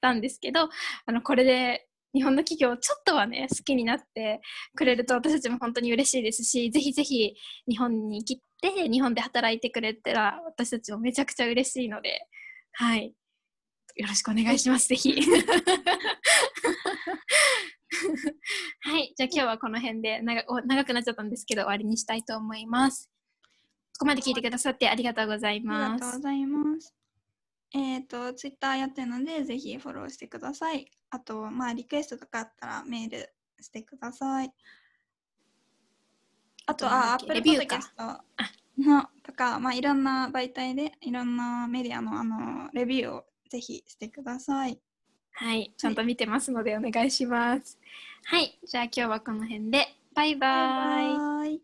[0.01, 0.69] たんですけど
[1.07, 4.41] あのこれで日本の企業をちょっとはね好きになって
[4.77, 7.35] くれると私たちも本当に嬉しいですしぜひぜひ
[7.69, 12.27] 日本に来て日本で働いてくれたら私たちもめちゃくちゃ嬉しいので
[12.73, 13.15] はい
[13.97, 14.89] よろしくお願いします。
[14.89, 15.15] ぜひ。
[18.81, 19.15] はい。
[19.17, 23.09] じゃあ今日はこの辺で長長くなっちゃったんですけど終わりにしたいと思います。
[23.95, 26.93] ここまで聞いてくださってありがとうございありますがとうございます。
[27.73, 30.89] えっ、と、ツイッターやってるので、ぜひフォローしてください。
[31.11, 33.29] あと、まあ、リクエストとかあったらメール
[33.61, 34.53] してください。
[36.67, 38.25] あと、あ、あとなんだっけ？Apple レビューか。
[38.79, 43.25] Podcast のとか、まあ、いろんな媒体で、いろんなメディアのあのレビューを
[43.55, 44.81] ぜひしてください。
[45.31, 45.73] はい。
[45.77, 47.79] ちゃんと見てますのでお願いします。
[48.25, 48.59] はい。
[48.67, 50.49] じゃあ今日はこの辺でバイバイ。
[50.49, 51.61] バイバイ。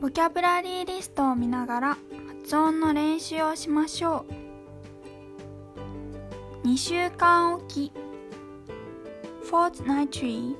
[0.00, 1.98] ボキャブラリーリストを見ながら
[2.42, 4.24] 発音の練習をしましょ
[6.64, 6.68] う。
[6.68, 7.90] 2週間おき。
[9.50, 10.54] Fortnightly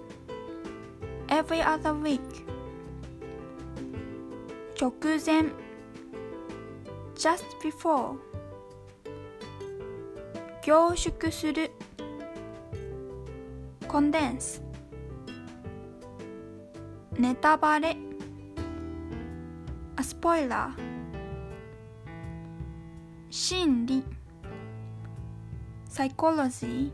[1.29, 2.50] every other week
[4.81, 5.53] 直前
[7.15, 8.17] just before
[10.63, 11.71] 凝縮する
[13.87, 14.63] condense
[17.19, 17.95] ネタバレ
[19.97, 20.71] a spoiler
[23.29, 24.03] 心理
[25.91, 26.91] psychology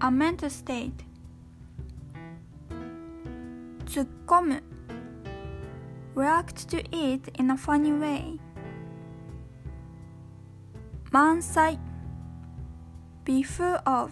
[0.00, 0.90] a mental state
[3.86, 4.71] 突っ込む
[6.14, 8.38] react to it in a funny way
[11.10, 11.78] 満載
[13.24, 14.10] be full of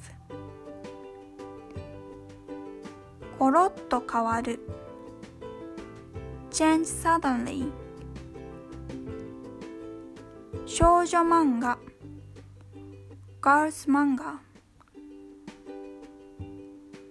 [3.39, 4.61] コロッと変わる
[6.51, 7.71] change suddenly
[10.67, 11.79] 少女漫画
[13.41, 14.41] girls 漫画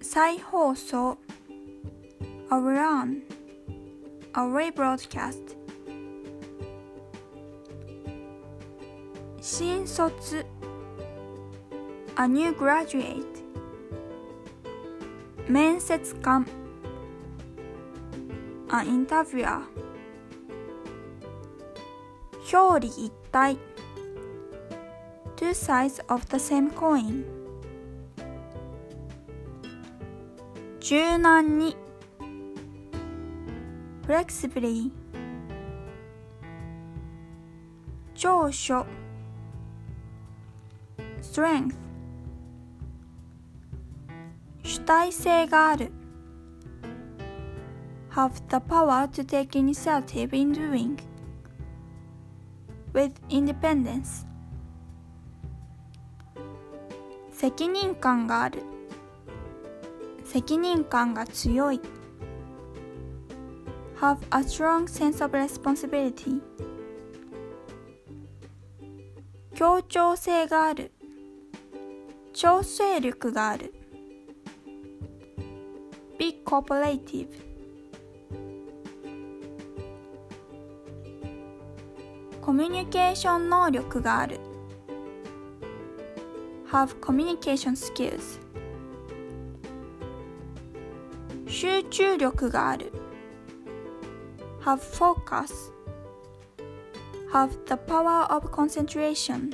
[0.02, 1.18] 再放送
[2.50, 3.29] around
[4.40, 5.58] a rebroadcast
[9.42, 10.10] 新卒
[12.16, 13.44] a new graduate
[15.46, 16.46] 面接官
[18.70, 19.62] an interviewer
[22.42, 23.58] 表裏一体
[25.36, 27.26] two sides of the same coin
[30.80, 31.76] 柔軟に
[34.10, 34.90] flexibly
[38.16, 38.84] 長所
[41.22, 41.76] strength
[44.64, 45.92] 主体性がある
[48.10, 50.98] have the power to take initiative in doing
[52.94, 54.26] with independence
[57.32, 58.64] 責任感がある
[60.26, 61.80] 責任感が強い
[64.00, 66.40] have a strong sense of responsibility
[69.54, 70.94] 協調性がある
[72.32, 73.74] 調整力がある
[76.18, 77.28] be cooperative
[82.42, 84.40] コミュニケーション能力がある
[86.72, 88.40] have communication skills
[91.48, 92.94] 集中力がある
[94.69, 95.71] have focus
[97.33, 99.51] have the power of concentration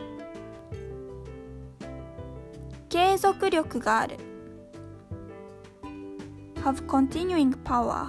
[2.88, 4.16] 継続力がある
[6.64, 8.08] have continuing power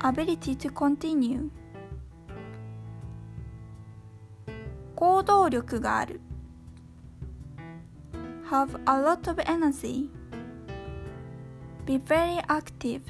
[0.00, 1.50] ability to continue
[4.94, 6.20] 行動力がある
[8.48, 10.08] have a lot of energy
[11.84, 13.00] be very active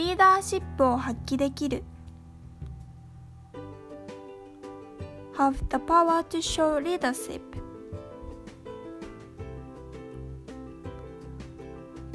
[0.00, 1.84] リーダーシップを発揮できる
[5.36, 7.42] have the power to show leadership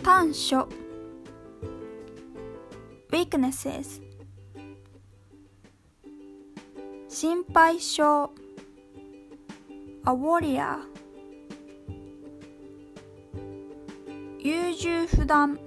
[0.01, 0.67] 短所
[3.11, 4.01] weaknesses
[7.07, 8.31] 心配性
[10.05, 10.79] a warrior
[14.39, 15.59] 優柔不断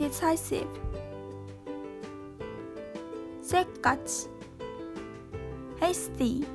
[0.00, 0.66] indecisive
[3.42, 4.28] せっかち
[5.78, 6.46] hasty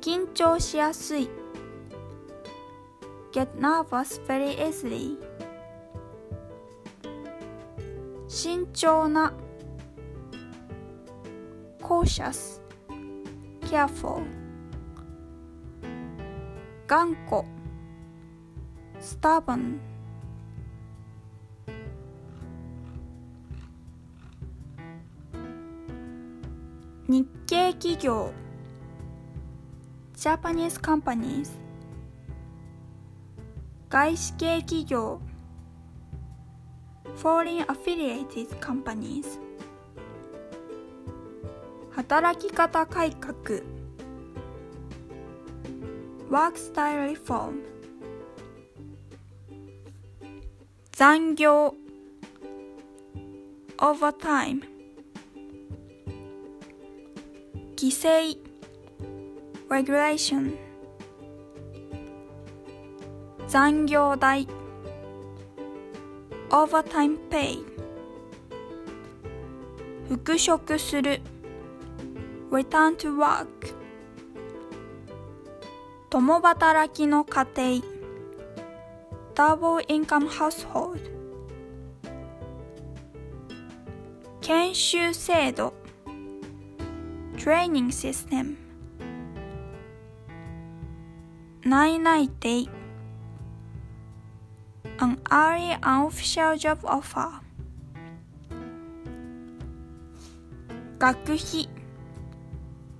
[0.00, 1.30] 緊張しやすい
[3.32, 5.16] get nervous very easily
[8.26, 9.32] 慎重な
[11.80, 12.60] cautious
[13.62, 14.24] careful
[16.88, 17.44] 頑固
[19.00, 19.93] stubborn
[27.14, 28.32] 日系企業
[30.16, 31.48] Japanese companies
[33.88, 35.20] 外資系企業
[37.14, 39.38] Foreign affiliated companies
[41.92, 43.62] 働き方改革
[46.28, 47.60] Work style reform
[50.90, 51.74] 残業
[53.78, 54.73] Overtime
[57.84, 58.38] 規制
[59.68, 60.56] Regulation
[63.46, 64.48] 残業代
[66.48, 67.58] Overtime pay
[70.08, 71.20] 復職する
[72.50, 73.46] Return to work
[76.08, 77.82] 共働きの家庭
[79.34, 81.00] Double income household
[84.40, 85.83] 研修制度
[87.44, 88.56] Training system
[91.62, 92.70] 内々定
[94.98, 97.42] An early unofficial job offer
[100.98, 101.68] 学費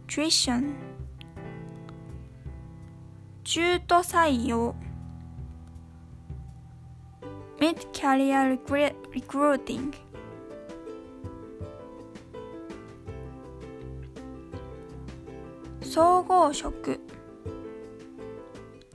[0.06, 0.74] Tuition
[3.44, 4.74] 中途採用
[7.58, 8.58] Mid career
[9.10, 9.94] recruiting
[15.94, 16.98] 総合職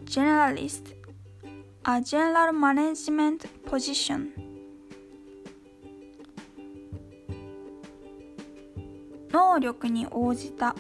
[0.04, 0.98] Generalist
[1.86, 4.32] A general management position
[9.32, 10.76] 能力に応じた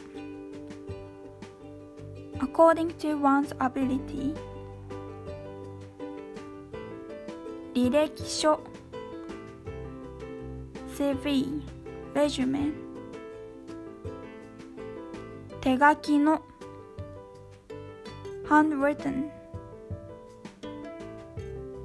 [2.40, 4.36] according to one's ability
[7.74, 8.60] 履歴書
[10.98, 11.62] CV
[12.14, 12.89] レジュメ
[15.62, 16.41] 手書きの
[18.47, 19.30] handwritten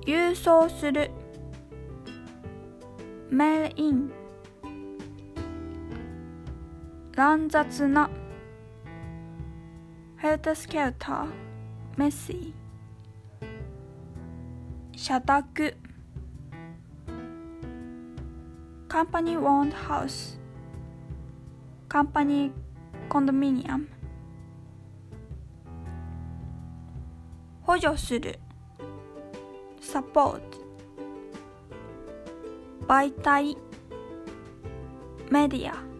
[0.06, 1.10] 郵送する
[3.30, 4.12] mail in
[7.16, 8.08] 乱雑な
[10.22, 11.26] helter skelter
[11.96, 12.52] messy
[14.96, 15.76] 社宅
[18.88, 20.38] company owned house
[21.88, 22.52] company
[23.14, 23.86] コンドミニアム。
[27.62, 28.40] 補助する。
[29.80, 30.58] サポート。
[32.88, 33.56] 媒体。
[35.30, 35.93] メディア。